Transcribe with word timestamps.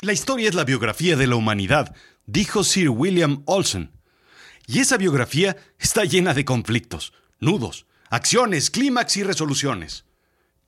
La 0.00 0.12
historia 0.12 0.48
es 0.48 0.54
la 0.54 0.62
biografía 0.62 1.16
de 1.16 1.26
la 1.26 1.34
humanidad, 1.34 1.92
dijo 2.24 2.62
Sir 2.62 2.88
William 2.88 3.42
Olsen. 3.46 3.90
Y 4.68 4.78
esa 4.78 4.96
biografía 4.96 5.56
está 5.76 6.04
llena 6.04 6.34
de 6.34 6.44
conflictos, 6.44 7.12
nudos, 7.40 7.84
acciones, 8.08 8.70
clímax 8.70 9.16
y 9.16 9.24
resoluciones. 9.24 10.04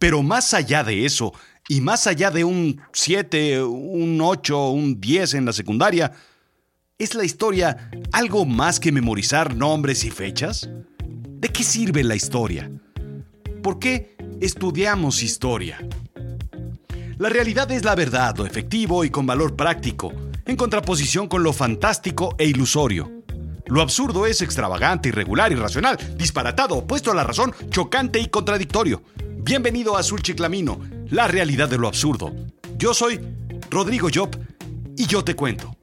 Pero 0.01 0.25
más 0.25 0.53
allá 0.53 0.83
de 0.83 1.05
eso, 1.05 1.33
y 1.69 1.81
más 1.81 2.09
allá 2.09 2.33
de 2.33 2.43
un 2.43 2.81
7, 2.93 3.63
un 3.63 4.21
8, 4.21 4.71
un 4.71 5.01
10 5.01 5.35
en 5.35 5.45
la 5.45 5.53
secundaria, 5.53 6.11
¿es 6.99 7.15
la 7.15 7.25
historia 7.25 7.89
algo 8.11 8.45
más 8.45 8.81
que 8.81 8.91
memorizar 8.91 9.55
nombres 9.55 10.03
y 10.03 10.11
fechas? 10.11 10.69
¿De 11.05 11.49
qué 11.51 11.63
sirve 11.63 12.03
la 12.03 12.17
historia? 12.17 12.69
¿Por 13.63 13.79
qué 13.79 14.17
estudiamos 14.41 15.23
historia? 15.23 15.79
La 17.21 17.29
realidad 17.29 17.71
es 17.71 17.85
la 17.85 17.95
verdad, 17.95 18.35
lo 18.39 18.47
efectivo 18.47 19.05
y 19.05 19.11
con 19.11 19.27
valor 19.27 19.55
práctico, 19.55 20.11
en 20.47 20.57
contraposición 20.57 21.29
con 21.29 21.43
lo 21.43 21.53
fantástico 21.53 22.35
e 22.39 22.47
ilusorio. 22.47 23.13
Lo 23.67 23.83
absurdo 23.83 24.25
es 24.25 24.41
extravagante, 24.41 25.11
irregular, 25.11 25.53
irracional, 25.53 25.99
disparatado, 26.17 26.77
opuesto 26.77 27.11
a 27.11 27.15
la 27.15 27.23
razón, 27.23 27.55
chocante 27.69 28.21
y 28.21 28.29
contradictorio. 28.29 29.03
Bienvenido 29.37 29.99
a 29.99 30.01
Azul 30.01 30.23
Chiclamino, 30.23 30.81
la 31.11 31.29
realidad 31.29 31.69
de 31.69 31.77
lo 31.77 31.89
absurdo. 31.89 32.35
Yo 32.79 32.95
soy 32.95 33.21
Rodrigo 33.69 34.09
Job 34.11 34.35
y 34.97 35.05
yo 35.05 35.23
te 35.23 35.37
cuento. 35.37 35.77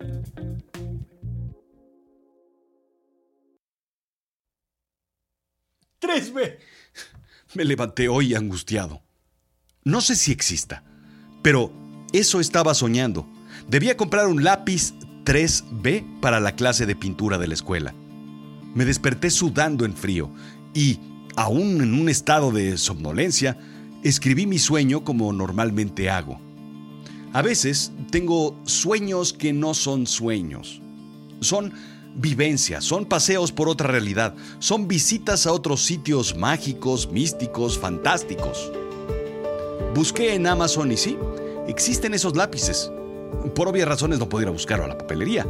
3B. 6.01 6.57
Me 7.53 7.63
levanté 7.63 8.09
hoy 8.09 8.33
angustiado. 8.33 9.03
No 9.83 10.01
sé 10.01 10.15
si 10.15 10.31
exista, 10.31 10.83
pero 11.47 11.71
eso 12.11 12.41
estaba 12.41 12.73
soñando. 12.73 13.25
Debía 13.69 13.95
comprar 13.95 14.27
un 14.27 14.43
lápiz 14.43 14.93
3B 15.23 16.19
para 16.19 16.41
la 16.41 16.57
clase 16.57 16.85
de 16.85 16.93
pintura 16.93 17.37
de 17.37 17.47
la 17.47 17.53
escuela. 17.53 17.95
Me 18.75 18.83
desperté 18.83 19.29
sudando 19.29 19.85
en 19.85 19.93
frío 19.93 20.29
y, 20.73 20.99
aún 21.37 21.81
en 21.81 21.93
un 21.93 22.09
estado 22.09 22.51
de 22.51 22.77
somnolencia, 22.77 23.57
escribí 24.03 24.45
mi 24.45 24.59
sueño 24.59 25.05
como 25.05 25.31
normalmente 25.31 26.09
hago. 26.09 26.37
A 27.31 27.41
veces 27.41 27.93
tengo 28.11 28.59
sueños 28.65 29.31
que 29.31 29.53
no 29.53 29.73
son 29.73 30.05
sueños. 30.05 30.81
Son 31.39 31.71
vivencias, 32.13 32.83
son 32.83 33.05
paseos 33.05 33.53
por 33.53 33.69
otra 33.69 33.87
realidad, 33.87 34.35
son 34.59 34.89
visitas 34.89 35.47
a 35.47 35.53
otros 35.53 35.81
sitios 35.85 36.35
mágicos, 36.35 37.09
místicos, 37.09 37.79
fantásticos. 37.79 38.69
Busqué 39.97 40.35
en 40.35 40.45
Amazon 40.45 40.91
y 40.91 40.95
sí, 40.95 41.17
existen 41.67 42.13
esos 42.13 42.35
lápices. 42.35 42.91
Por 43.55 43.67
obvias 43.67 43.87
razones 43.87 44.19
no 44.19 44.29
puedo 44.29 44.43
ir 44.43 44.47
a 44.47 44.51
buscarlo 44.51 44.85
a 44.85 44.89
la 44.89 44.95
papelería. 44.95 45.47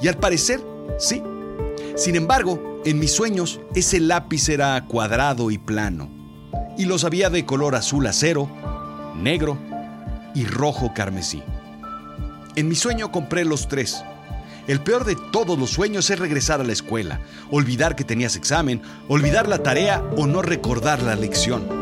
Y 0.00 0.08
al 0.08 0.16
parecer, 0.16 0.58
sí. 0.98 1.22
Sin 1.96 2.16
embargo, 2.16 2.80
en 2.86 2.98
mis 2.98 3.12
sueños, 3.12 3.60
ese 3.74 4.00
lápiz 4.00 4.48
era 4.48 4.86
cuadrado 4.86 5.50
y 5.50 5.58
plano. 5.58 6.08
Y 6.78 6.86
los 6.86 7.04
había 7.04 7.28
de 7.28 7.44
color 7.44 7.74
azul 7.74 8.06
acero, 8.06 8.48
negro 9.18 9.58
y 10.34 10.46
rojo 10.46 10.92
carmesí. 10.94 11.42
En 12.56 12.68
mi 12.68 12.76
sueño 12.76 13.12
compré 13.12 13.44
los 13.44 13.68
tres. 13.68 14.02
El 14.66 14.80
peor 14.80 15.04
de 15.04 15.18
todos 15.30 15.58
los 15.58 15.72
sueños 15.72 16.08
es 16.08 16.18
regresar 16.18 16.62
a 16.62 16.64
la 16.64 16.72
escuela, 16.72 17.20
olvidar 17.50 17.96
que 17.96 18.04
tenías 18.04 18.34
examen, 18.34 18.80
olvidar 19.08 19.46
la 19.46 19.62
tarea 19.62 20.02
o 20.16 20.26
no 20.26 20.40
recordar 20.40 21.02
la 21.02 21.16
lección. 21.16 21.79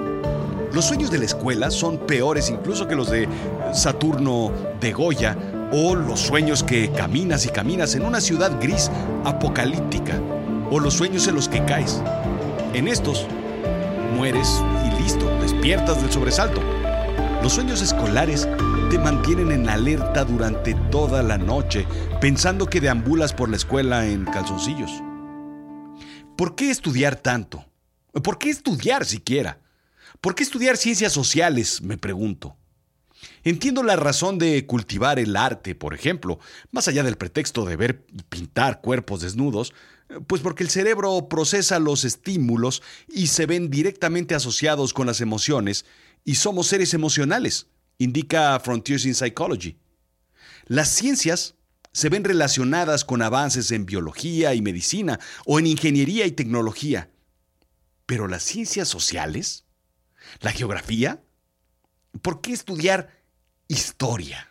Los 0.72 0.84
sueños 0.84 1.10
de 1.10 1.18
la 1.18 1.24
escuela 1.24 1.70
son 1.70 1.98
peores 1.98 2.50
incluso 2.50 2.86
que 2.86 2.94
los 2.94 3.10
de 3.10 3.28
Saturno 3.72 4.52
de 4.80 4.92
Goya 4.92 5.36
o 5.72 5.94
los 5.94 6.20
sueños 6.20 6.62
que 6.62 6.90
caminas 6.90 7.46
y 7.46 7.48
caminas 7.48 7.94
en 7.94 8.04
una 8.04 8.20
ciudad 8.20 8.52
gris 8.60 8.90
apocalíptica 9.24 10.20
o 10.70 10.78
los 10.78 10.94
sueños 10.94 11.26
en 11.26 11.34
los 11.34 11.48
que 11.48 11.64
caes. 11.64 12.02
En 12.74 12.86
estos, 12.86 13.26
mueres 14.14 14.62
y 14.86 15.02
listo, 15.02 15.26
despiertas 15.40 16.02
del 16.02 16.12
sobresalto. 16.12 16.60
Los 17.42 17.54
sueños 17.54 17.80
escolares 17.80 18.46
te 18.90 18.98
mantienen 18.98 19.52
en 19.52 19.68
alerta 19.68 20.24
durante 20.24 20.74
toda 20.90 21.22
la 21.22 21.38
noche, 21.38 21.86
pensando 22.20 22.66
que 22.66 22.80
deambulas 22.80 23.32
por 23.32 23.48
la 23.48 23.56
escuela 23.56 24.06
en 24.06 24.24
calzoncillos. 24.24 24.90
¿Por 26.36 26.54
qué 26.54 26.70
estudiar 26.70 27.16
tanto? 27.16 27.64
¿Por 28.22 28.38
qué 28.38 28.50
estudiar 28.50 29.04
siquiera? 29.04 29.58
¿Por 30.20 30.34
qué 30.34 30.42
estudiar 30.42 30.76
ciencias 30.76 31.12
sociales? 31.12 31.82
Me 31.82 31.98
pregunto. 31.98 32.56
Entiendo 33.42 33.82
la 33.82 33.96
razón 33.96 34.38
de 34.38 34.66
cultivar 34.66 35.18
el 35.18 35.36
arte, 35.36 35.74
por 35.74 35.94
ejemplo, 35.94 36.38
más 36.70 36.88
allá 36.88 37.02
del 37.02 37.16
pretexto 37.16 37.64
de 37.64 37.76
ver 37.76 38.04
y 38.12 38.22
pintar 38.22 38.80
cuerpos 38.80 39.22
desnudos, 39.22 39.72
pues 40.26 40.42
porque 40.42 40.62
el 40.62 40.70
cerebro 40.70 41.28
procesa 41.28 41.78
los 41.78 42.04
estímulos 42.04 42.82
y 43.08 43.26
se 43.28 43.46
ven 43.46 43.70
directamente 43.70 44.34
asociados 44.34 44.92
con 44.92 45.06
las 45.06 45.20
emociones, 45.20 45.84
y 46.24 46.36
somos 46.36 46.66
seres 46.66 46.94
emocionales, 46.94 47.68
indica 47.98 48.58
Frontiers 48.60 49.06
in 49.06 49.14
Psychology. 49.14 49.76
Las 50.66 50.88
ciencias 50.88 51.54
se 51.92 52.08
ven 52.08 52.24
relacionadas 52.24 53.04
con 53.04 53.22
avances 53.22 53.70
en 53.70 53.86
biología 53.86 54.54
y 54.54 54.62
medicina 54.62 55.18
o 55.46 55.58
en 55.58 55.66
ingeniería 55.66 56.26
y 56.26 56.32
tecnología. 56.32 57.10
Pero 58.06 58.28
las 58.28 58.42
ciencias 58.42 58.88
sociales 58.88 59.64
¿La 60.40 60.52
geografía? 60.52 61.22
¿Por 62.22 62.40
qué 62.40 62.52
estudiar 62.52 63.10
historia? 63.68 64.50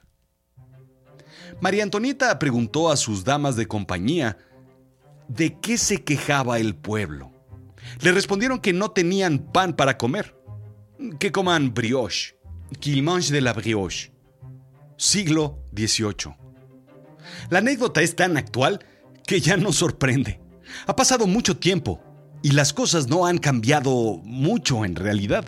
María 1.62 1.84
Antonieta 1.84 2.38
preguntó 2.40 2.92
a 2.92 2.98
sus 2.98 3.24
damas 3.24 3.56
de 3.56 3.68
compañía 3.68 4.38
de 5.28 5.60
qué 5.60 5.78
se 5.78 6.04
quejaba 6.04 6.60
el 6.60 6.76
pueblo. 6.76 7.32
Le 8.02 8.12
respondieron 8.12 8.60
que 8.60 8.74
no 8.74 8.92
tenían 8.92 9.40
pan 9.40 9.76
para 9.76 9.98
comer, 9.98 10.36
que 11.20 11.32
coman 11.32 11.74
brioche, 11.74 12.38
qu'il 12.80 13.02
mange 13.02 13.32
de 13.32 13.42
la 13.42 13.54
brioche. 13.54 14.12
Siglo 14.98 15.64
XVIII. 15.76 16.36
La 17.50 17.60
anécdota 17.60 18.02
es 18.02 18.16
tan 18.16 18.38
actual 18.38 18.84
que 19.26 19.40
ya 19.40 19.58
nos 19.58 19.78
sorprende. 19.78 20.40
Ha 20.86 20.96
pasado 20.96 21.28
mucho 21.28 21.58
tiempo 21.58 22.02
y 22.42 22.52
las 22.52 22.74
cosas 22.74 23.08
no 23.08 23.26
han 23.26 23.38
cambiado 23.38 24.20
mucho 24.24 24.86
en 24.86 24.96
realidad. 24.96 25.46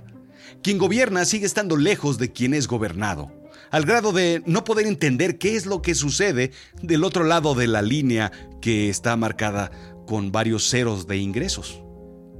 Quien 0.62 0.78
gobierna 0.78 1.26
sigue 1.26 1.46
estando 1.46 1.78
lejos 1.78 2.18
de 2.18 2.32
quien 2.32 2.54
es 2.54 2.68
gobernado, 2.68 3.32
al 3.72 3.86
grado 3.86 4.12
de 4.12 4.42
no 4.46 4.64
poder 4.64 4.88
entender 4.88 5.38
qué 5.38 5.56
es 5.56 5.66
lo 5.66 5.82
que 5.82 5.96
sucede 5.96 6.52
del 6.82 7.04
otro 7.04 7.24
lado 7.24 7.56
de 7.56 7.68
la 7.68 7.82
línea 7.82 8.32
que 8.62 8.90
está 8.90 9.16
marcada 9.16 9.72
con 10.06 10.32
varios 10.32 10.70
ceros 10.70 11.08
de 11.08 11.18
ingresos. 11.18 11.82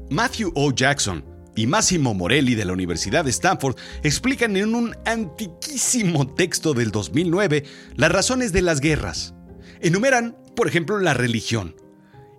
Matthew 0.09 0.52
O. 0.56 0.72
Jackson 0.72 1.24
y 1.56 1.68
Massimo 1.68 2.14
Morelli 2.14 2.56
de 2.56 2.66
la 2.66 2.74
Universidad 2.74 3.25
de 3.25 3.31
Stanford 3.31 3.75
explican 4.02 4.56
en 4.58 4.74
un 4.74 4.96
antiquísimo 5.06 6.34
texto 6.34 6.74
del 6.74 6.90
2009 6.90 7.64
las 7.96 8.12
razones 8.12 8.52
de 8.52 8.62
las 8.62 8.80
guerras. 8.80 9.34
Enumeran, 9.81 10.38
por 10.56 10.68
ejemplo, 10.68 11.00
la 11.00 11.14
religión, 11.14 11.76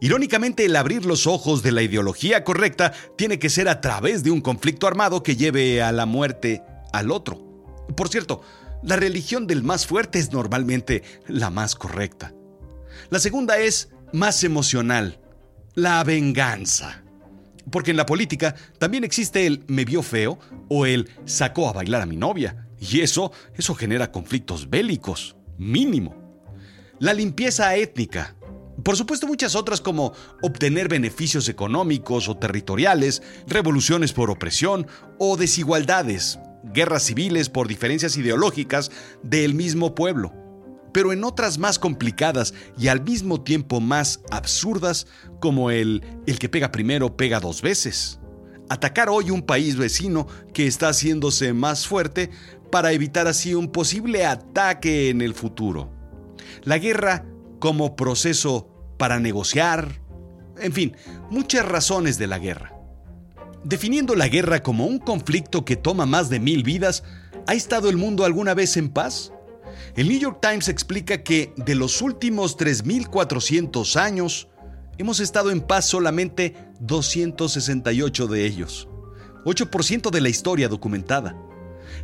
Irónicamente, 0.01 0.65
el 0.65 0.77
abrir 0.77 1.05
los 1.05 1.27
ojos 1.27 1.63
de 1.63 1.73
la 1.73 1.83
ideología 1.83 2.43
correcta 2.43 2.93
tiene 3.17 3.39
que 3.39 3.51
ser 3.51 3.69
a 3.69 3.81
través 3.81 4.25
de 4.25 4.31
un 4.31 4.41
conflicto 4.41 4.87
armado 4.87 5.23
que 5.23 5.37
lleve 5.37 5.83
a 5.83 5.93
la 5.93 6.07
muerte 6.07 6.63
al 6.93 7.11
otro. 7.11 7.39
Por 7.97 8.09
cierto, 8.09 8.41
la 8.83 8.97
religión 8.97 9.47
del 9.47 9.63
más 9.63 9.87
fuerte 9.87 10.19
es 10.19 10.33
normalmente 10.33 11.03
la 11.29 11.51
más 11.51 11.75
correcta. 11.75 12.33
La 13.11 13.19
segunda 13.19 13.59
es 13.59 13.91
más 14.13 14.43
emocional, 14.43 15.21
la 15.75 16.03
venganza. 16.03 17.03
Porque 17.71 17.91
en 17.91 17.99
la 17.99 18.07
política 18.07 18.55
también 18.79 19.05
existe 19.05 19.47
el 19.47 19.65
me 19.69 19.85
vio 19.85 20.03
feo 20.03 20.39
o 20.69 20.87
el 20.87 21.11
sacó 21.27 21.69
a 21.69 21.73
bailar 21.73 22.01
a 22.01 22.07
mi 22.07 22.17
novia. 22.17 22.67
Y 22.81 23.01
eso, 23.01 23.33
eso 23.55 23.75
genera 23.75 24.11
conflictos 24.11 24.71
bélicos, 24.71 25.37
mínimo. 25.59 26.17
La 26.99 27.13
limpieza 27.13 27.77
étnica, 27.77 28.35
por 28.83 28.97
supuesto 28.97 29.27
muchas 29.27 29.55
otras 29.55 29.81
como 29.81 30.13
obtener 30.43 30.89
beneficios 30.89 31.49
económicos 31.49 32.29
o 32.29 32.37
territoriales, 32.37 33.23
revoluciones 33.47 34.13
por 34.13 34.31
opresión 34.31 34.87
o 35.19 35.37
desigualdades, 35.37 36.39
guerras 36.73 37.05
civiles 37.05 37.49
por 37.49 37.69
diferencias 37.69 38.17
ideológicas 38.17 38.91
del 39.23 39.55
mismo 39.55 39.95
pueblo. 39.95 40.33
Pero 40.93 41.13
en 41.13 41.23
otras 41.23 41.59
más 41.59 41.79
complicadas 41.79 42.53
y 42.77 42.89
al 42.89 43.03
mismo 43.03 43.43
tiempo 43.43 43.81
más 43.81 44.21
absurdas 44.31 45.07
como 45.41 45.71
el 45.71 46.03
el 46.27 46.39
que 46.39 46.49
pega 46.49 46.73
primero 46.73 47.17
pega 47.17 47.41
dos 47.41 47.63
veces. 47.63 48.19
Atacar 48.69 49.09
hoy 49.09 49.31
un 49.31 49.43
país 49.43 49.77
vecino 49.77 50.27
que 50.53 50.67
está 50.67 50.89
haciéndose 50.89 51.53
más 51.53 51.87
fuerte 51.87 52.31
para 52.71 52.93
evitar 52.93 53.27
así 53.27 53.55
un 53.55 53.71
posible 53.71 54.27
ataque 54.27 55.11
en 55.11 55.23
el 55.23 55.35
futuro. 55.35 55.93
La 56.63 56.79
guerra 56.79 57.25
como 57.59 57.95
proceso 57.95 58.70
para 59.01 59.19
negociar, 59.19 59.99
en 60.59 60.75
fin, 60.75 60.95
muchas 61.31 61.65
razones 61.65 62.19
de 62.19 62.27
la 62.27 62.39
guerra. 62.39 62.75
Definiendo 63.65 64.15
la 64.15 64.29
guerra 64.29 64.63
como 64.63 64.85
un 64.85 64.99
conflicto 64.99 65.65
que 65.65 65.75
toma 65.75 66.05
más 66.05 66.29
de 66.29 66.39
mil 66.39 66.65
vidas, 66.65 67.03
¿ha 67.47 67.55
estado 67.55 67.89
el 67.89 67.97
mundo 67.97 68.27
alguna 68.27 68.53
vez 68.53 68.77
en 68.77 68.91
paz? 68.91 69.33
El 69.97 70.07
New 70.11 70.19
York 70.19 70.41
Times 70.43 70.69
explica 70.69 71.23
que 71.23 71.55
de 71.57 71.77
los 71.77 72.03
últimos 72.03 72.59
3.400 72.59 73.97
años, 73.97 74.49
hemos 74.99 75.19
estado 75.21 75.51
en 75.51 75.63
paz 75.63 75.87
solamente 75.87 76.55
268 76.81 78.27
de 78.27 78.45
ellos. 78.45 78.87
8% 79.47 80.11
de 80.11 80.21
la 80.21 80.29
historia 80.29 80.69
documentada. 80.69 81.35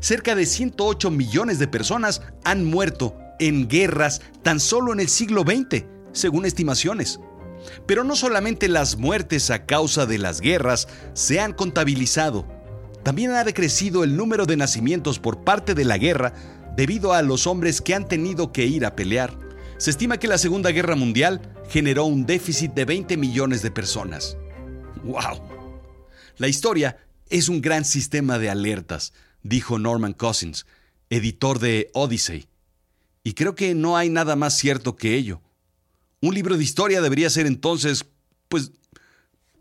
Cerca 0.01 0.35
de 0.35 0.47
108 0.47 1.11
millones 1.11 1.59
de 1.59 1.69
personas 1.69 2.23
han 2.43 2.65
muerto 2.65 3.19
en 3.39 3.69
guerras 3.69 4.23
tan 4.43 4.61
solo 4.61 4.95
en 4.95 5.01
el 5.01 5.09
siglo 5.09 5.43
XX, 5.43 5.85
según 6.17 6.47
estimaciones. 6.47 7.21
Pero 7.87 8.05
no 8.05 8.17
solamente 8.17 8.69
las 8.69 8.97
muertes 8.97 9.51
a 9.51 9.67
causa 9.67 10.07
de 10.07 10.19
las 10.19 10.41
guerras 10.41 10.89
se 11.15 11.41
han 11.41 11.53
contabilizado, 11.53 12.47
también 13.03 13.31
ha 13.33 13.45
decrecido 13.45 14.03
el 14.03 14.17
número 14.17 14.47
de 14.47 14.57
nacimientos 14.57 15.21
por 15.21 15.45
parte 15.45 15.75
de 15.75 15.85
la 15.85 15.97
guerra 15.97 16.33
debido 16.77 17.13
a 17.13 17.23
los 17.23 17.47
hombres 17.47 17.81
que 17.81 17.95
han 17.95 18.09
tenido 18.09 18.53
que 18.53 18.67
ir 18.67 18.85
a 18.85 18.97
pelear. 18.97 19.39
Se 19.79 19.91
estima 19.91 20.19
que 20.19 20.27
la 20.27 20.39
Segunda 20.39 20.71
Guerra 20.71 20.97
Mundial 20.97 21.41
generó 21.69 22.05
un 22.05 22.27
déficit 22.27 22.73
de 22.73 22.85
20 22.85 23.17
millones 23.17 23.63
de 23.63 23.71
personas. 23.71 24.37
¡Wow! 25.05 25.41
La 26.39 26.49
historia 26.49 26.99
es 27.29 27.49
un 27.49 27.61
gran 27.61 27.85
sistema 27.85 28.39
de 28.39 28.51
alertas, 28.51 29.13
dijo 29.43 29.79
Norman 29.79 30.13
Cousins, 30.13 30.67
editor 31.09 31.61
de 31.61 31.91
Odyssey. 31.95 32.49
Y 33.23 33.35
creo 33.35 33.55
que 33.55 33.75
no 33.75 33.97
hay 33.97 34.09
nada 34.09 34.35
más 34.35 34.57
cierto 34.57 34.97
que 34.97 35.15
ello. 35.15 35.43
Un 36.21 36.35
libro 36.35 36.57
de 36.57 36.65
historia 36.65 37.01
debería 37.01 37.31
ser 37.31 37.47
entonces, 37.47 38.07
pues, 38.49 38.73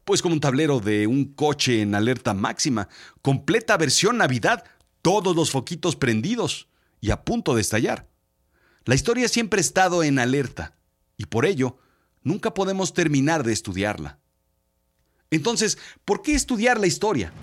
pues 0.03 0.21
como 0.21 0.35
un 0.35 0.39
tablero 0.39 0.79
de 0.79 1.07
un 1.07 1.25
coche 1.33 1.81
en 1.81 1.95
alerta 1.95 2.33
máxima, 2.33 2.87
completa 3.21 3.77
versión 3.77 4.17
Navidad, 4.17 4.63
todos 5.01 5.35
los 5.35 5.51
foquitos 5.51 5.95
prendidos 5.95 6.67
y 7.01 7.11
a 7.11 7.23
punto 7.23 7.55
de 7.55 7.61
estallar. 7.61 8.07
La 8.85 8.95
historia 8.95 9.27
siempre 9.27 9.59
ha 9.59 9.61
estado 9.61 10.03
en 10.03 10.19
alerta, 10.19 10.75
y 11.17 11.25
por 11.25 11.45
ello, 11.45 11.77
nunca 12.23 12.53
podemos 12.53 12.93
terminar 12.93 13.43
de 13.43 13.53
estudiarla. 13.53 14.19
Entonces, 15.31 15.77
¿por 16.05 16.21
qué 16.21 16.35
estudiar 16.35 16.79
la 16.79 16.87
historia? 16.87 17.33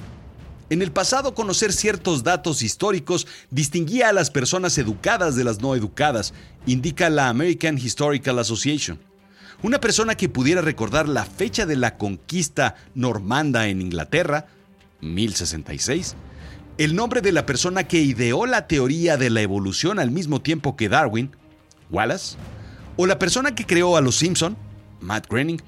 En 0.72 0.80
el 0.80 0.90
pasado, 0.90 1.34
conocer 1.34 1.70
ciertos 1.70 2.24
datos 2.24 2.62
históricos 2.62 3.26
distinguía 3.50 4.08
a 4.08 4.14
las 4.14 4.30
personas 4.30 4.78
educadas 4.78 5.36
de 5.36 5.44
las 5.44 5.60
no 5.60 5.74
educadas, 5.74 6.32
indica 6.64 7.10
la 7.10 7.28
American 7.28 7.76
Historical 7.76 8.38
Association. 8.38 8.98
Una 9.62 9.82
persona 9.82 10.14
que 10.14 10.30
pudiera 10.30 10.62
recordar 10.62 11.10
la 11.10 11.26
fecha 11.26 11.66
de 11.66 11.76
la 11.76 11.98
conquista 11.98 12.76
normanda 12.94 13.69
en 13.69 13.82
Inglaterra, 13.82 14.46
1066, 15.02 16.16
el 16.78 16.96
nombre 16.96 17.20
de 17.20 17.32
la 17.32 17.44
persona 17.44 17.86
que 17.86 18.00
ideó 18.00 18.46
la 18.46 18.66
teoría 18.66 19.19
de 19.19 19.28
la 19.28 19.42
evolución 19.42 19.98
al 19.98 20.10
mismo 20.10 20.40
tiempo 20.40 20.74
que 20.74 20.88
Darwin, 20.88 21.36
Wallace, 21.90 22.38
o 22.96 23.04
la 23.04 23.19
persona 23.19 23.54
que 23.54 23.66
creó 23.66 23.98
a 23.98 24.00
los 24.00 24.16
Simpson, 24.16 24.56
Matt 25.02 25.28
Groening, 25.28 25.60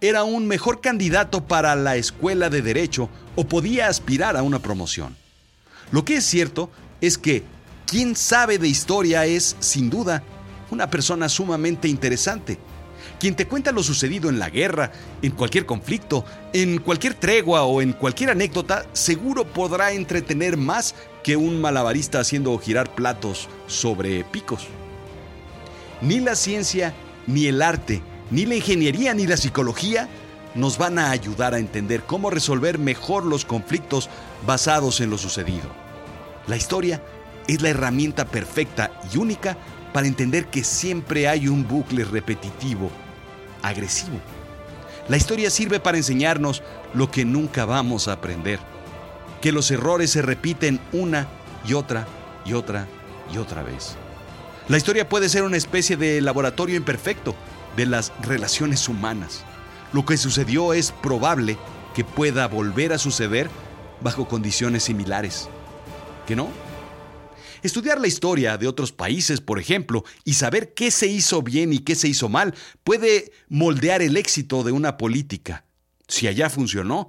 era 0.00 0.24
un 0.24 0.46
mejor 0.46 0.80
candidato 0.80 1.46
para 1.46 1.74
la 1.76 1.96
escuela 1.96 2.48
de 2.48 2.62
derecho 2.62 3.10
o 3.36 3.44
podía 3.46 3.88
aspirar 3.88 4.36
a 4.36 4.42
una 4.42 4.60
promoción. 4.60 5.16
Lo 5.92 6.04
que 6.04 6.16
es 6.16 6.24
cierto 6.24 6.70
es 7.00 7.18
que 7.18 7.42
quien 7.86 8.16
sabe 8.16 8.58
de 8.58 8.68
historia 8.68 9.26
es, 9.26 9.56
sin 9.60 9.90
duda, 9.90 10.22
una 10.70 10.88
persona 10.88 11.28
sumamente 11.28 11.88
interesante, 11.88 12.58
quien 13.18 13.34
te 13.34 13.46
cuenta 13.46 13.72
lo 13.72 13.82
sucedido 13.82 14.30
en 14.30 14.38
la 14.38 14.48
guerra, 14.48 14.92
en 15.20 15.32
cualquier 15.32 15.66
conflicto, 15.66 16.24
en 16.52 16.78
cualquier 16.78 17.14
tregua 17.14 17.64
o 17.64 17.82
en 17.82 17.92
cualquier 17.92 18.30
anécdota, 18.30 18.86
seguro 18.92 19.44
podrá 19.44 19.92
entretener 19.92 20.56
más 20.56 20.94
que 21.22 21.36
un 21.36 21.60
malabarista 21.60 22.20
haciendo 22.20 22.56
girar 22.58 22.94
platos 22.94 23.48
sobre 23.66 24.24
picos. 24.24 24.68
Ni 26.00 26.20
la 26.20 26.34
ciencia, 26.34 26.94
ni 27.26 27.46
el 27.46 27.60
arte, 27.60 28.00
ni 28.30 28.46
la 28.46 28.56
ingeniería 28.56 29.14
ni 29.14 29.26
la 29.26 29.36
psicología 29.36 30.08
nos 30.54 30.78
van 30.78 30.98
a 30.98 31.10
ayudar 31.10 31.54
a 31.54 31.58
entender 31.58 32.02
cómo 32.02 32.30
resolver 32.30 32.78
mejor 32.78 33.24
los 33.24 33.44
conflictos 33.44 34.08
basados 34.46 35.00
en 35.00 35.10
lo 35.10 35.18
sucedido. 35.18 35.68
La 36.46 36.56
historia 36.56 37.02
es 37.46 37.62
la 37.62 37.68
herramienta 37.68 38.24
perfecta 38.24 38.92
y 39.12 39.18
única 39.18 39.56
para 39.92 40.06
entender 40.06 40.46
que 40.46 40.64
siempre 40.64 41.28
hay 41.28 41.48
un 41.48 41.66
bucle 41.66 42.04
repetitivo, 42.04 42.90
agresivo. 43.62 44.18
La 45.08 45.16
historia 45.16 45.50
sirve 45.50 45.80
para 45.80 45.96
enseñarnos 45.96 46.62
lo 46.94 47.10
que 47.10 47.24
nunca 47.24 47.64
vamos 47.64 48.06
a 48.06 48.12
aprender, 48.12 48.60
que 49.40 49.52
los 49.52 49.70
errores 49.70 50.10
se 50.10 50.22
repiten 50.22 50.80
una 50.92 51.28
y 51.66 51.74
otra 51.74 52.06
y 52.44 52.52
otra 52.52 52.86
y 53.32 53.38
otra 53.38 53.62
vez. 53.62 53.96
La 54.68 54.76
historia 54.76 55.08
puede 55.08 55.28
ser 55.28 55.42
una 55.42 55.56
especie 55.56 55.96
de 55.96 56.20
laboratorio 56.20 56.76
imperfecto 56.76 57.34
de 57.76 57.86
las 57.86 58.12
relaciones 58.22 58.88
humanas. 58.88 59.44
Lo 59.92 60.04
que 60.04 60.16
sucedió 60.16 60.72
es 60.72 60.92
probable 60.92 61.58
que 61.94 62.04
pueda 62.04 62.46
volver 62.46 62.92
a 62.92 62.98
suceder 62.98 63.50
bajo 64.00 64.28
condiciones 64.28 64.84
similares. 64.84 65.48
¿Que 66.26 66.36
no? 66.36 66.48
Estudiar 67.62 68.00
la 68.00 68.06
historia 68.06 68.56
de 68.56 68.66
otros 68.66 68.92
países, 68.92 69.40
por 69.40 69.58
ejemplo, 69.58 70.04
y 70.24 70.34
saber 70.34 70.72
qué 70.72 70.90
se 70.90 71.06
hizo 71.08 71.42
bien 71.42 71.72
y 71.72 71.80
qué 71.80 71.94
se 71.94 72.08
hizo 72.08 72.28
mal, 72.28 72.54
puede 72.84 73.32
moldear 73.48 74.00
el 74.00 74.16
éxito 74.16 74.62
de 74.62 74.72
una 74.72 74.96
política. 74.96 75.64
Si 76.08 76.26
allá 76.26 76.48
funcionó, 76.48 77.08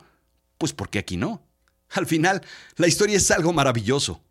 pues 0.58 0.74
¿por 0.74 0.90
qué 0.90 1.00
aquí 1.00 1.16
no? 1.16 1.46
Al 1.92 2.06
final, 2.06 2.42
la 2.76 2.88
historia 2.88 3.18
es 3.18 3.32
algo 3.32 3.54
maravilloso. 3.54 4.22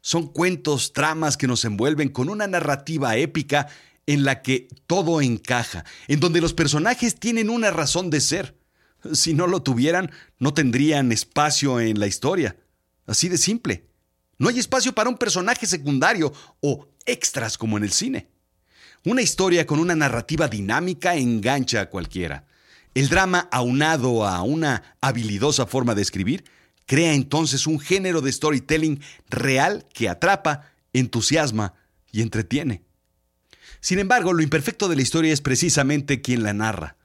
Son 0.00 0.28
cuentos, 0.28 0.92
tramas 0.92 1.36
que 1.36 1.46
nos 1.46 1.64
envuelven 1.64 2.08
con 2.08 2.28
una 2.28 2.46
narrativa 2.46 3.16
épica 3.16 3.68
en 4.06 4.24
la 4.24 4.42
que 4.42 4.68
todo 4.86 5.20
encaja, 5.20 5.84
en 6.08 6.20
donde 6.20 6.40
los 6.40 6.54
personajes 6.54 7.18
tienen 7.18 7.50
una 7.50 7.70
razón 7.70 8.10
de 8.10 8.20
ser. 8.20 8.56
Si 9.12 9.34
no 9.34 9.46
lo 9.46 9.62
tuvieran, 9.62 10.10
no 10.38 10.54
tendrían 10.54 11.12
espacio 11.12 11.80
en 11.80 11.98
la 12.00 12.06
historia. 12.06 12.56
Así 13.06 13.28
de 13.28 13.38
simple. 13.38 13.86
No 14.38 14.48
hay 14.48 14.58
espacio 14.58 14.94
para 14.94 15.10
un 15.10 15.18
personaje 15.18 15.66
secundario 15.66 16.32
o 16.60 16.88
extras 17.06 17.58
como 17.58 17.76
en 17.76 17.84
el 17.84 17.92
cine. 17.92 18.28
Una 19.04 19.22
historia 19.22 19.66
con 19.66 19.78
una 19.78 19.94
narrativa 19.94 20.48
dinámica 20.48 21.14
engancha 21.14 21.82
a 21.82 21.90
cualquiera. 21.90 22.46
El 22.94 23.08
drama 23.08 23.48
aunado 23.52 24.26
a 24.26 24.42
una 24.42 24.96
habilidosa 25.00 25.66
forma 25.66 25.94
de 25.94 26.02
escribir 26.02 26.44
crea 26.86 27.12
entonces 27.12 27.66
un 27.66 27.80
género 27.80 28.20
de 28.20 28.32
storytelling 28.32 29.00
real 29.28 29.86
que 29.92 30.08
atrapa, 30.08 30.70
entusiasma 30.92 31.74
y 32.12 32.22
entretiene. 32.22 32.82
Sin 33.84 33.98
embargo, 33.98 34.32
lo 34.32 34.42
imperfecto 34.42 34.88
de 34.88 34.96
la 34.96 35.02
historia 35.02 35.30
es 35.30 35.42
precisamente 35.42 36.22
quien 36.22 36.42
la 36.42 36.54
narra. 36.54 36.96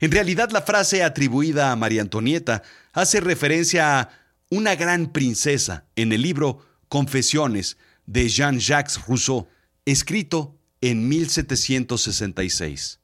En 0.00 0.10
realidad, 0.10 0.50
la 0.50 0.62
frase 0.62 1.02
atribuida 1.02 1.70
a 1.70 1.76
María 1.76 2.00
Antonieta 2.00 2.62
hace 2.94 3.20
referencia 3.20 4.00
a 4.00 4.08
una 4.48 4.74
gran 4.74 5.12
princesa 5.12 5.84
en 5.94 6.10
el 6.10 6.22
libro 6.22 6.64
Confesiones 6.88 7.76
de 8.06 8.30
Jean-Jacques 8.30 8.98
Rousseau, 9.06 9.46
escrito 9.84 10.56
en 10.80 11.06
1766. 11.06 13.00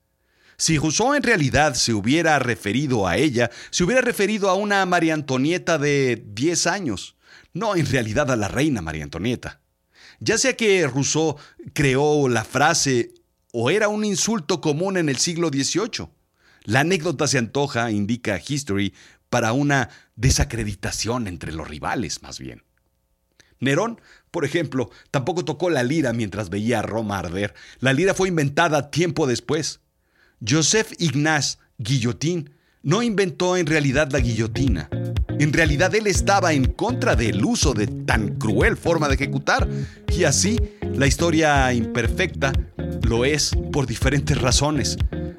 Si 0.57 0.79
Rousseau 0.79 1.13
en 1.13 1.23
realidad 1.23 1.75
se 1.75 1.93
hubiera 1.93 2.39
referido 2.39 3.07
a 3.07 3.19
ella, 3.19 3.51
se 3.69 3.85
hubiera 3.85 4.01
referido 4.01 4.49
a 4.49 4.55
una 4.55 4.87
María 4.87 5.13
Antonieta 5.13 5.77
de 5.77 6.25
10 6.33 6.67
años, 6.67 7.15
no 7.53 7.77
en 7.77 7.85
realidad 7.85 8.31
a 8.31 8.37
la 8.37 8.49
reina 8.49 8.81
María 8.81 9.05
Antonieta. 9.05 9.61
Ya 10.19 10.39
sea 10.39 10.57
que 10.57 10.87
Rousseau 10.87 11.37
creó 11.75 12.29
la 12.29 12.43
frase 12.43 13.13
o 13.53 13.71
era 13.71 13.89
un 13.89 14.05
insulto 14.05 14.61
común 14.61 14.97
en 14.97 15.09
el 15.09 15.17
siglo 15.17 15.49
XVIII. 15.49 16.09
La 16.65 16.81
anécdota 16.81 17.27
se 17.27 17.39
antoja, 17.39 17.91
indica 17.91 18.41
History, 18.47 18.95
para 19.31 19.53
una 19.53 19.91
desacreditación 20.17 21.27
entre 21.27 21.53
los 21.53 21.69
rivales, 21.69 22.23
más 22.23 22.39
bien. 22.39 22.63
Nerón, 23.61 24.01
por 24.31 24.45
ejemplo, 24.45 24.91
tampoco 25.11 25.45
tocó 25.45 25.71
la 25.71 25.83
lira 25.83 26.13
mientras 26.13 26.51
veía 26.51 26.81
a 26.81 26.83
Roma 26.83 27.19
arder. 27.19 27.55
La 27.81 27.93
lira 27.93 28.15
fue 28.15 28.29
inventada 28.29 28.91
tiempo 28.91 29.27
después. 29.27 29.81
Joseph 30.47 30.93
Ignace 30.99 31.59
Guillotín 31.79 32.51
no 32.83 33.03
inventó 33.03 33.57
en 33.57 33.67
realidad 33.67 34.11
la 34.13 34.21
guillotina. 34.21 34.89
En 35.41 35.53
realidad 35.53 35.95
él 35.95 36.07
estaba 36.07 36.53
en 36.53 36.65
contra 36.65 37.17
del 37.17 37.45
uso 37.45 37.75
de 37.75 37.87
tan 37.87 38.39
cruel 38.39 38.77
forma 38.77 39.09
de 39.09 39.15
ejecutar. 39.15 39.69
Y 40.09 40.25
así, 40.25 40.59
la 40.95 41.07
historia 41.07 41.73
imperfecta 41.73 42.53
lo 43.03 43.25
es 43.25 43.53
por 43.73 43.87
diferentes 43.87 44.41
razones. 44.41 44.97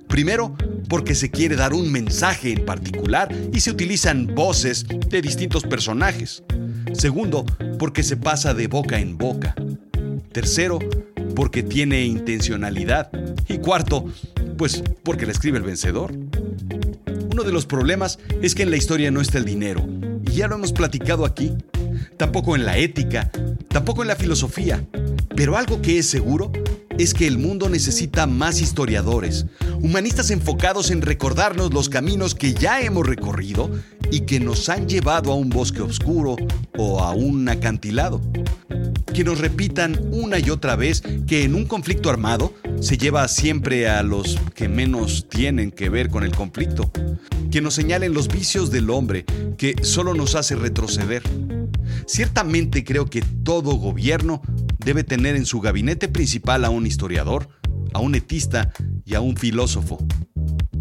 Primero, 0.08 0.56
porque 0.88 1.16
se 1.16 1.30
quiere 1.30 1.56
dar 1.56 1.74
un 1.74 1.92
mensaje 1.92 2.52
en 2.52 2.66
particular 2.66 3.30
y 3.54 3.60
se 3.60 3.72
utilizan 3.72 4.34
voces 4.34 4.86
de 4.88 5.22
distintos 5.22 5.64
personajes. 5.64 6.44
Segundo, 6.94 7.46
porque 7.78 8.04
se 8.04 8.18
pasa 8.18 8.54
de 8.54 8.68
boca 8.68 9.00
en 9.00 9.18
boca. 9.18 9.56
Tercero, 10.32 10.80
porque 11.36 11.64
tiene 11.64 12.04
intencionalidad. 12.06 13.12
Y 13.48 13.60
cuarto, 13.60 14.06
pues 14.58 14.84
porque 15.04 15.26
la 15.26 15.32
escribe 15.32 15.58
el 15.58 15.64
vencedor. 15.64 16.14
Uno 17.32 17.44
de 17.44 17.52
los 17.54 17.66
problemas 17.66 18.20
es 18.42 18.56
que 18.56 18.64
en 18.64 18.72
la 18.72 18.78
historia 18.78 19.12
no 19.12 19.22
está 19.22 19.38
el 19.38 19.46
dinero, 19.46 19.88
y 20.26 20.32
ya 20.32 20.48
lo 20.48 20.56
hemos 20.56 20.74
platicado 20.74 21.26
aquí. 21.26 21.54
Tampoco 22.18 22.56
en 22.56 22.66
la 22.66 22.78
ética, 22.78 23.32
tampoco 23.70 24.02
en 24.02 24.10
la 24.10 24.16
filosofía, 24.16 24.84
Pero 25.40 25.56
algo 25.56 25.82
que 25.82 26.00
es 26.00 26.10
seguro 26.10 26.52
es 26.98 27.14
que 27.14 27.26
el 27.26 27.38
mundo 27.38 27.70
necesita 27.70 28.28
más 28.28 28.60
historiadores, 28.60 29.46
humanistas 29.82 30.32
enfocados 30.32 30.92
en 30.92 31.02
recordarnos 31.02 31.74
los 31.74 31.88
caminos 31.88 32.36
que 32.36 32.54
ya 32.54 32.82
hemos 32.82 33.08
recorrido 33.08 33.72
y 34.12 34.26
que 34.26 34.42
nos 34.42 34.68
han 34.68 34.90
llevado 34.90 35.32
a 35.32 35.36
un 35.36 35.50
bosque 35.50 35.82
oscuro 35.82 36.36
o 36.78 37.00
a 37.00 37.14
un 37.14 37.48
acantilado. 37.48 38.20
Que 39.14 39.24
nos 39.24 39.40
repitan 39.40 40.10
una 40.12 40.40
y 40.40 40.50
otra 40.50 40.76
vez 40.76 41.02
que 41.26 41.46
en 41.46 41.56
un 41.56 41.64
conflicto 41.64 42.10
armado 42.10 42.54
se 42.82 42.98
lleva 42.98 43.26
siempre 43.30 43.88
a 43.88 44.04
los 44.04 44.38
que 44.56 44.68
menos 44.68 45.30
tienen 45.30 45.72
que 45.72 45.88
ver 45.88 46.10
con 46.10 46.26
el 46.26 46.36
conflicto. 46.36 46.92
Que 47.50 47.62
nos 47.62 47.76
señalen 47.76 48.14
los 48.14 48.28
vicios 48.28 48.72
del 48.72 48.90
hombre 48.90 49.24
que 49.58 49.76
solo 49.84 50.14
nos 50.14 50.36
hace 50.36 50.56
retroceder. 50.56 51.24
Ciertamente 52.10 52.84
creo 52.84 53.06
que 53.06 53.22
todo 53.22 53.76
gobierno 53.76 54.42
debe 54.80 55.04
tener 55.04 55.36
en 55.36 55.46
su 55.46 55.62
gabinete 55.62 56.08
principal 56.08 56.66
a 56.66 56.72
un 56.72 56.88
historiador, 56.88 57.50
a 57.94 58.00
un 58.00 58.16
etista 58.16 58.74
y 59.06 59.14
a 59.14 59.22
un 59.22 59.38
filósofo. 59.38 60.00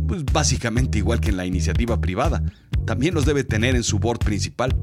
Pues 0.06 0.24
básicamente 0.24 0.96
igual 0.96 1.20
que 1.20 1.28
en 1.28 1.36
la 1.36 1.44
iniciativa 1.44 2.00
privada, 2.00 2.42
también 2.86 3.12
los 3.12 3.26
debe 3.26 3.44
tener 3.44 3.76
en 3.76 3.82
su 3.82 3.98
board 3.98 4.20
principal. 4.20 4.74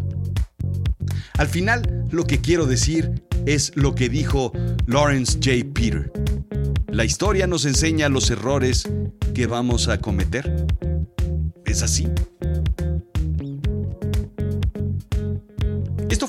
Al 1.39 1.47
final, 1.47 2.05
lo 2.11 2.25
que 2.25 2.41
quiero 2.41 2.67
decir 2.67 3.23
es 3.47 3.71
lo 3.73 3.95
que 3.95 4.07
dijo 4.07 4.51
Lawrence 4.85 5.39
J. 5.43 5.67
Peter. 5.73 6.13
La 6.89 7.05
historia 7.05 7.47
nos 7.47 7.65
enseña 7.65 8.07
los 8.07 8.29
errores 8.29 8.87
que 9.33 9.47
vamos 9.47 9.87
a 9.87 9.99
cometer. 9.99 10.67
¿Es 11.65 11.81
así? 11.81 12.07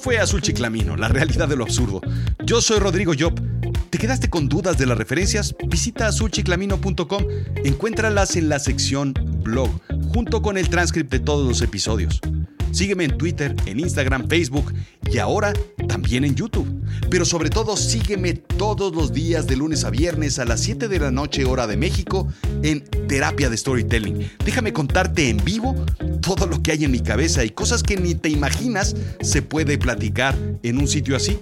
Fue 0.07 0.21
Azul 0.21 0.41
Chiclamino, 0.41 0.97
la 0.97 1.09
realidad 1.09 1.49
de 1.49 1.57
lo 1.57 1.65
absurdo. 1.65 2.01
Yo 2.45 2.61
soy 2.61 2.79
Rodrigo 2.79 3.13
Job. 3.19 3.35
¿Te 3.91 3.99
quedaste 3.99 4.31
con 4.31 4.49
dudas 4.49 4.79
de 4.79 4.87
las 4.87 4.97
referencias? 4.97 5.57
Visita 5.67 6.07
azulchiclamino.com, 6.07 7.25
encuéntralas 7.65 8.37
en 8.37 8.49
la 8.49 8.61
sección 8.61 9.13
blog, 9.43 9.69
junto 10.15 10.43
con 10.43 10.59
el 10.59 10.69
transcript 10.69 11.11
de 11.11 11.19
todos 11.19 11.49
los 11.49 11.61
episodios. 11.61 12.21
Sígueme 12.71 13.03
en 13.03 13.19
Twitter, 13.19 13.57
en 13.67 13.81
Instagram, 13.81 14.29
Facebook 14.29 14.73
y 15.11 15.19
ahora 15.19 15.53
también 15.89 16.25
en 16.25 16.37
YouTube. 16.37 16.69
Pero 17.11 17.25
sobre 17.25 17.51
todo 17.51 17.77
sígueme 17.77 18.35
todos 18.35 18.95
los 18.95 19.13
días 19.13 19.49
de 19.49 19.57
lunes 19.57 19.83
a 19.83 19.91
viernes 19.91 20.39
a 20.39 20.45
las 20.45 20.61
7 20.61 20.87
de 20.87 21.01
la 21.01 21.11
noche 21.11 21.45
hora 21.45 21.67
de 21.67 21.77
México 21.77 22.29
en 22.63 22.85
Terapia 23.09 23.51
de 23.51 23.57
Storytelling. 23.57 24.31
Déjame 24.45 24.73
contarte 24.73 25.31
en 25.31 25.39
vivo 25.45 25.75
todo 26.27 26.47
lo 26.47 26.61
que 26.61 26.73
hay 26.73 26.85
en 26.85 26.91
mi 26.91 26.99
cabeza 26.99 27.45
y 27.45 27.51
cosas 27.51 27.85
que 27.85 27.97
ni 27.97 28.17
te 28.17 28.29
imaginas 28.29 28.97
se 29.21 29.43
puede 29.43 29.79
platicar 29.79 30.37
en 30.65 30.79
un 30.79 30.89
sitio 30.89 31.15
así. 31.15 31.39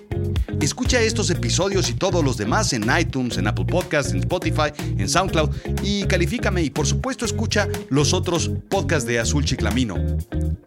Escucha 0.61 1.01
estos 1.01 1.31
episodios 1.31 1.89
y 1.89 1.95
todos 1.95 2.23
los 2.23 2.37
demás 2.37 2.75
en 2.75 2.85
iTunes, 3.01 3.39
en 3.39 3.47
Apple 3.47 3.65
Podcasts, 3.65 4.13
en 4.13 4.19
Spotify, 4.19 4.73
en 4.99 5.09
SoundCloud 5.09 5.49
y 5.83 6.05
califícame 6.05 6.63
y 6.63 6.69
por 6.69 6.87
supuesto 6.87 7.25
escucha 7.25 7.67
los 7.89 8.13
otros 8.13 8.51
podcasts 8.69 9.09
de 9.09 9.19
Azul 9.19 9.47
Chiclamino. 9.47 9.97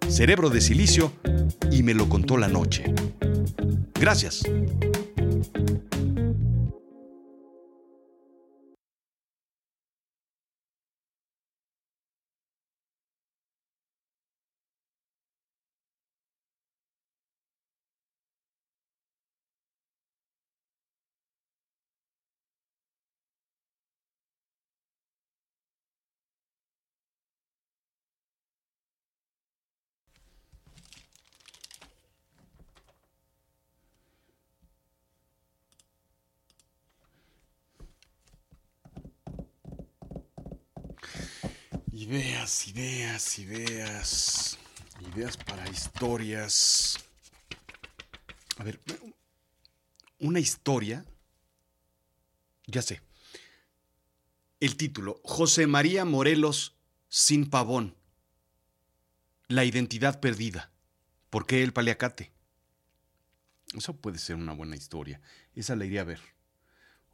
Cerebro 0.10 0.50
de 0.50 0.62
Silicio 0.62 1.14
y 1.72 1.84
me 1.84 1.94
lo 1.94 2.10
contó 2.10 2.38
la 2.38 2.48
noche. 2.48 2.92
Gracias. 3.94 4.44
Ideas, 42.00 42.68
ideas, 42.68 43.40
ideas. 43.40 44.60
Ideas 45.16 45.36
para 45.36 45.68
historias. 45.68 46.96
A 48.58 48.64
ver, 48.64 48.80
una 50.20 50.40
historia. 50.40 51.04
Ya 52.68 52.84
sé. 52.84 53.02
El 54.60 54.78
título, 54.78 55.20
José 55.24 55.66
María 55.66 56.06
Morelos 56.06 56.76
sin 57.10 57.50
pavón. 57.50 57.96
La 59.48 59.66
identidad 59.66 60.20
perdida. 60.20 60.70
¿Por 61.32 61.48
qué 61.48 61.64
el 61.64 61.74
paliacate? 61.74 62.32
Eso 63.76 63.96
puede 63.98 64.20
ser 64.20 64.36
una 64.36 64.54
buena 64.54 64.76
historia. 64.76 65.20
Esa 65.56 65.76
la 65.76 65.86
iría 65.86 66.02
a 66.02 66.04
ver. 66.04 66.22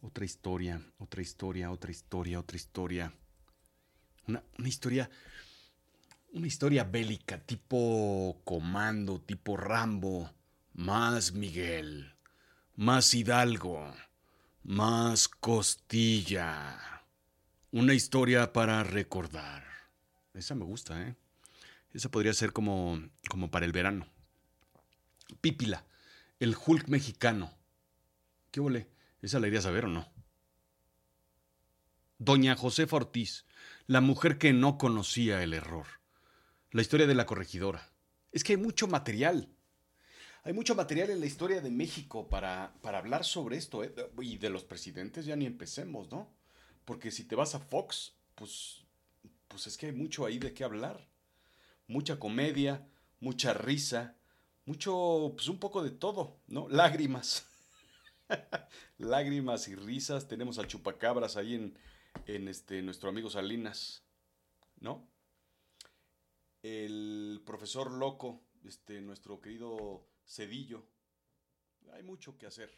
Otra 0.02 0.25
historia, 0.25 0.86
otra 0.98 1.22
historia, 1.22 1.72
otra 1.72 1.92
historia, 1.92 2.38
otra 2.38 2.58
historia. 2.58 3.13
Una, 4.27 4.44
historia. 4.65 5.10
Una 6.32 6.48
historia 6.48 6.84
bélica, 6.84 7.39
tipo 7.39 8.42
Comando, 8.44 9.22
tipo 9.22 9.58
Rambo. 9.58 10.32
Más 10.74 11.34
Miguel. 11.34 12.15
Más 12.75 13.13
Hidalgo. 13.13 13.94
Más 14.63 15.27
Costilla. 15.27 17.03
Una 17.72 17.94
historia 17.94 18.53
para 18.53 18.84
recordar. 18.84 19.63
Esa 20.34 20.56
me 20.56 20.65
gusta, 20.65 21.01
¿eh? 21.01 21.15
Esa 21.92 22.10
podría 22.10 22.34
ser 22.34 22.53
como, 22.53 23.00
como 23.30 23.51
para 23.51 23.65
el 23.65 23.72
verano. 23.72 24.08
Pípila, 25.42 25.86
el 26.39 26.56
Hulk 26.56 26.88
mexicano. 26.88 27.53
¿Qué 28.51 28.60
volé? 28.60 28.89
¿Esa 29.22 29.39
la 29.39 29.48
irías 29.48 29.65
a 29.65 29.72
ver 29.72 29.86
o 29.86 29.89
no? 29.89 30.12
Doña 32.18 32.56
Josefa 32.56 32.96
Ortiz, 32.96 33.46
la 33.88 34.01
mujer 34.01 34.38
que 34.38 34.53
no 34.53 34.77
conocía 34.77 35.43
el 35.43 35.53
error. 35.53 35.86
La 36.72 36.82
historia 36.82 37.08
de 37.08 37.15
la 37.15 37.25
corregidora. 37.25 37.91
Es 38.32 38.43
que 38.43 38.53
hay 38.53 38.58
mucho 38.58 38.88
material. 38.88 39.50
Hay 40.43 40.53
mucho 40.53 40.75
material 40.75 41.10
en 41.10 41.20
la 41.20 41.25
historia 41.25 41.62
de 41.62 41.70
México 41.70 42.27
para, 42.27 42.74
para 42.82 42.98
hablar 42.98 43.24
sobre 43.24 43.58
esto. 43.58 43.84
¿eh? 43.84 43.93
Y 44.22 44.38
de 44.38 44.50
los 44.50 44.63
presidentes 44.63 45.25
ya 45.25 45.36
ni 45.36 45.46
empecemos, 45.46 46.12
¿no? 46.12 46.34
Porque 46.86 47.12
si 47.12 47.24
te 47.24 47.36
vas 47.36 47.55
a 47.55 47.60
Fox, 47.60 48.13
pues, 48.36 48.84
pues 49.48 49.67
es 49.67 49.77
que 49.77 49.88
hay 49.88 49.91
mucho 49.91 50.25
ahí 50.25 50.39
de 50.39 50.53
qué 50.53 50.63
hablar. 50.63 51.08
Mucha 51.88 52.20
comedia, 52.20 52.88
mucha 53.20 53.53
risa, 53.53 54.17
mucho, 54.65 55.34
pues 55.36 55.48
un 55.48 55.60
poco 55.60 55.84
de 55.84 55.91
todo, 55.91 56.39
¿no? 56.48 56.67
Lágrimas. 56.70 57.46
Lágrimas 58.98 59.67
y 59.67 59.75
risas. 59.75 60.27
Tenemos 60.27 60.58
a 60.58 60.67
chupacabras 60.67 61.38
ahí 61.38 61.55
en, 61.55 61.77
en 62.25 62.48
este, 62.48 62.82
nuestro 62.82 63.10
amigo 63.10 63.29
Salinas, 63.29 64.03
¿no? 64.79 65.10
El 66.62 67.41
profesor 67.46 67.91
loco, 67.91 68.41
este, 68.63 69.01
nuestro 69.01 69.41
querido 69.41 70.08
Cedillo. 70.25 70.88
Hay 71.91 72.03
mucho 72.03 72.38
que 72.38 72.46
hacer. 72.46 72.77